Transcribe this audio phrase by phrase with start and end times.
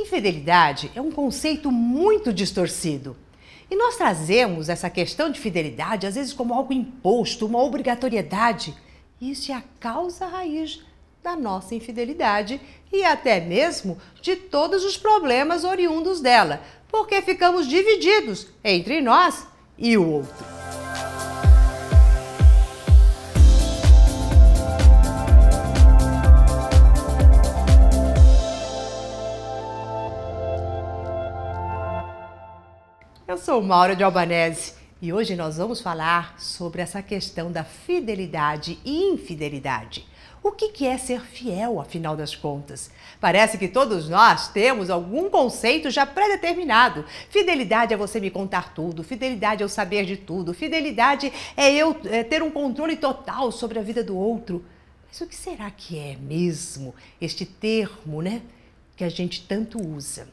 [0.00, 3.16] Infidelidade é um conceito muito distorcido.
[3.68, 8.76] E nós trazemos essa questão de fidelidade às vezes como algo imposto, uma obrigatoriedade.
[9.20, 10.80] Isso é a causa raiz
[11.20, 12.60] da nossa infidelidade
[12.92, 19.98] e até mesmo de todos os problemas oriundos dela, porque ficamos divididos entre nós e
[19.98, 20.57] o outro.
[33.48, 39.04] Sou Maura de Albanese e hoje nós vamos falar sobre essa questão da fidelidade e
[39.04, 40.06] infidelidade.
[40.42, 42.90] O que é ser fiel, afinal das contas?
[43.18, 47.06] Parece que todos nós temos algum conceito já pré-determinado.
[47.30, 51.98] Fidelidade é você me contar tudo, fidelidade é eu saber de tudo, fidelidade é eu
[52.04, 54.62] é, ter um controle total sobre a vida do outro.
[55.08, 58.42] Mas o que será que é mesmo este termo, né?
[58.94, 60.28] Que a gente tanto usa.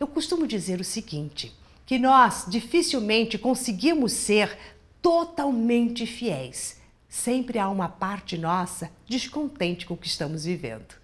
[0.00, 1.54] Eu costumo dizer o seguinte
[1.86, 4.58] que nós dificilmente conseguimos ser
[5.00, 6.80] totalmente fiéis.
[7.08, 10.96] Sempre há uma parte nossa descontente com o que estamos vivendo.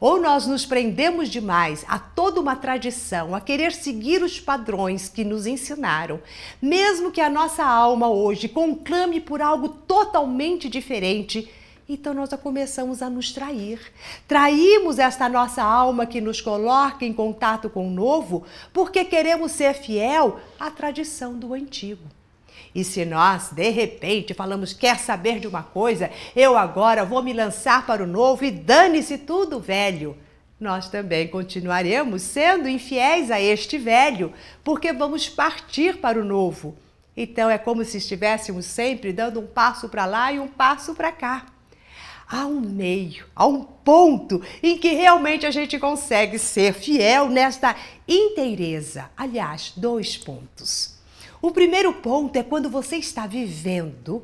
[0.00, 5.24] Ou nós nos prendemos demais a toda uma tradição, a querer seguir os padrões que
[5.24, 6.22] nos ensinaram,
[6.62, 11.50] mesmo que a nossa alma hoje conclame por algo totalmente diferente
[11.92, 13.80] então nós começamos a nos trair.
[14.28, 19.74] Traímos esta nossa alma que nos coloca em contato com o novo, porque queremos ser
[19.74, 22.04] fiel à tradição do antigo.
[22.72, 27.32] E se nós, de repente, falamos, quer saber de uma coisa, eu agora vou me
[27.32, 30.16] lançar para o novo e dane-se tudo velho.
[30.60, 36.76] Nós também continuaremos sendo infiéis a este velho, porque vamos partir para o novo.
[37.16, 41.10] Então é como se estivéssemos sempre dando um passo para lá e um passo para
[41.10, 41.46] cá
[42.30, 47.74] há um meio, há um ponto em que realmente a gente consegue ser fiel nesta
[48.06, 49.10] inteireza.
[49.16, 50.94] Aliás, dois pontos.
[51.42, 54.22] O primeiro ponto é quando você está vivendo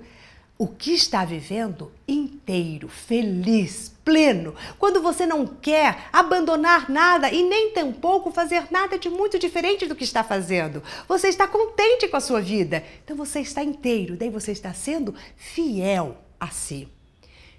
[0.59, 7.73] o que está vivendo inteiro, feliz, pleno, quando você não quer abandonar nada e nem
[7.73, 10.83] tampouco fazer nada de muito diferente do que está fazendo.
[11.07, 15.15] Você está contente com a sua vida, então você está inteiro, daí você está sendo
[15.37, 16.89] fiel a si.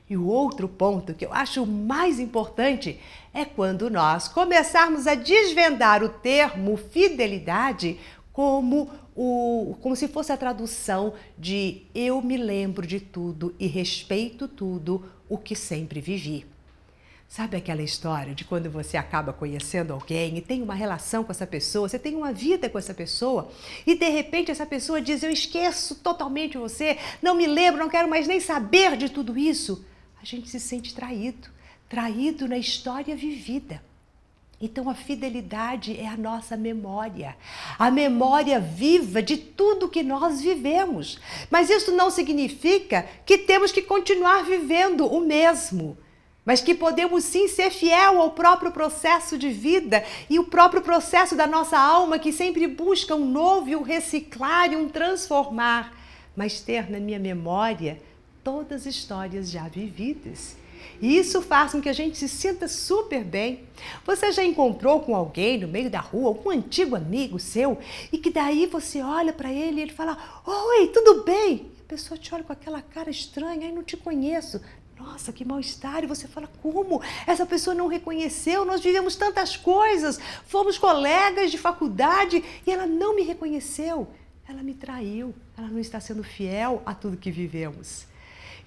[0.10, 3.00] E o outro ponto que eu acho mais importante
[3.34, 8.00] é quando nós começarmos a desvendar o termo fidelidade
[8.32, 14.48] como o, como se fosse a tradução de eu me lembro de tudo e respeito
[14.48, 16.46] tudo o que sempre vivi.
[17.28, 21.46] Sabe aquela história de quando você acaba conhecendo alguém e tem uma relação com essa
[21.46, 23.50] pessoa, você tem uma vida com essa pessoa
[23.86, 28.08] e de repente essa pessoa diz: Eu esqueço totalmente você, não me lembro, não quero
[28.08, 29.86] mais nem saber de tudo isso
[30.22, 31.50] a gente se sente traído,
[31.88, 33.82] traído na história vivida.
[34.60, 37.38] Então a fidelidade é a nossa memória,
[37.78, 41.20] a memória viva de tudo que nós vivemos.
[41.52, 45.96] Mas isso não significa que temos que continuar vivendo o mesmo,
[46.44, 51.36] mas que podemos sim ser fiel ao próprio processo de vida e o próprio processo
[51.36, 55.96] da nossa alma que sempre busca um novo, um reciclar e um transformar,
[56.36, 58.02] mas ter na minha memória
[58.48, 60.56] todas histórias já vividas.
[61.02, 63.66] E isso faz com que a gente se sinta super bem.
[64.06, 67.78] Você já encontrou com alguém no meio da rua, algum antigo amigo seu,
[68.10, 71.70] e que daí você olha para ele e ele fala: Oi, tudo bem?
[71.82, 74.62] A pessoa te olha com aquela cara estranha, aí não te conheço.
[74.98, 76.06] Nossa, que mal-estar!
[76.06, 77.02] E você fala: Como?
[77.28, 78.64] Essa pessoa não reconheceu?
[78.64, 84.08] Nós vivemos tantas coisas, fomos colegas de faculdade e ela não me reconheceu.
[84.48, 88.08] Ela me traiu, ela não está sendo fiel a tudo que vivemos.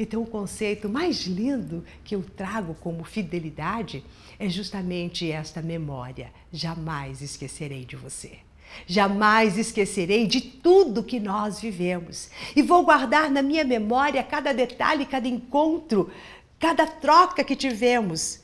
[0.03, 4.03] Então, o conceito mais lindo que eu trago como fidelidade
[4.39, 8.39] é justamente esta memória: jamais esquecerei de você.
[8.87, 15.05] Jamais esquecerei de tudo que nós vivemos e vou guardar na minha memória cada detalhe,
[15.05, 16.11] cada encontro,
[16.59, 18.41] cada troca que tivemos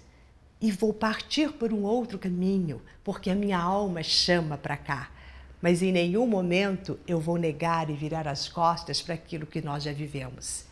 [0.60, 5.10] e vou partir por um outro caminho, porque a minha alma chama para cá.
[5.62, 9.84] Mas em nenhum momento eu vou negar e virar as costas para aquilo que nós
[9.84, 10.65] já vivemos.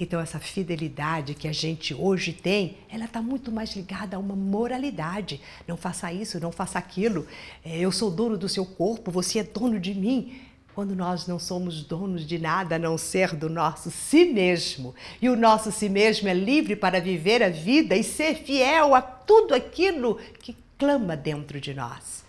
[0.00, 4.36] Então, essa fidelidade que a gente hoje tem, ela está muito mais ligada a uma
[4.36, 5.40] moralidade.
[5.66, 7.26] Não faça isso, não faça aquilo.
[7.64, 10.40] É, eu sou dono do seu corpo, você é dono de mim.
[10.72, 14.94] Quando nós não somos donos de nada a não ser do nosso si mesmo.
[15.20, 19.02] E o nosso si mesmo é livre para viver a vida e ser fiel a
[19.02, 22.24] tudo aquilo que clama dentro de nós.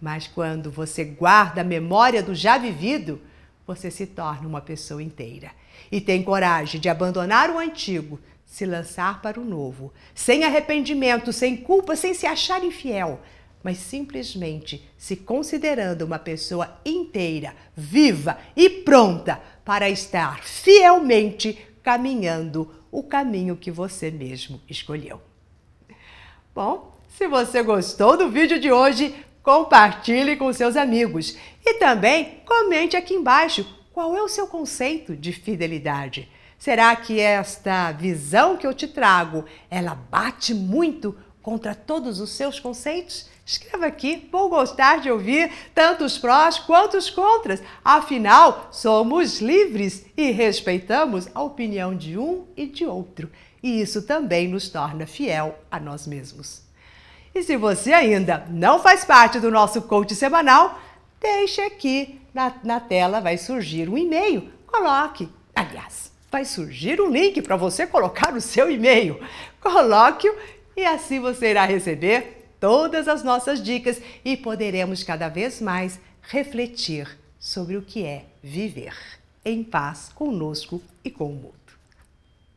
[0.00, 3.20] Mas quando você guarda a memória do já vivido,
[3.70, 5.52] você se torna uma pessoa inteira
[5.92, 11.56] e tem coragem de abandonar o antigo, se lançar para o novo, sem arrependimento, sem
[11.56, 13.20] culpa, sem se achar infiel,
[13.62, 23.04] mas simplesmente se considerando uma pessoa inteira, viva e pronta para estar fielmente caminhando o
[23.04, 25.22] caminho que você mesmo escolheu.
[26.52, 32.96] Bom, se você gostou do vídeo de hoje, compartilhe com seus amigos e também comente
[32.96, 36.28] aqui embaixo qual é o seu conceito de fidelidade.
[36.58, 42.60] Será que esta visão que eu te trago, ela bate muito contra todos os seus
[42.60, 43.28] conceitos?
[43.44, 47.62] Escreva aqui, vou gostar de ouvir tanto os prós quanto os contras.
[47.84, 53.30] Afinal, somos livres e respeitamos a opinião de um e de outro.
[53.62, 56.69] E isso também nos torna fiel a nós mesmos.
[57.34, 60.80] E se você ainda não faz parte do nosso coach semanal,
[61.20, 64.50] deixe aqui na, na tela, vai surgir um e-mail.
[64.66, 69.20] Coloque, aliás, vai surgir um link para você colocar o seu e-mail.
[69.60, 70.34] Coloque-o
[70.76, 77.18] e assim você irá receber todas as nossas dicas e poderemos cada vez mais refletir
[77.38, 78.94] sobre o que é viver
[79.44, 81.54] em paz conosco e com o mundo.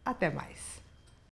[0.06, 0.73] Até mais!